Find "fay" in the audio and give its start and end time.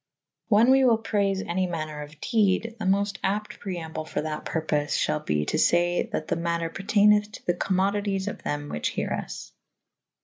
5.59-6.09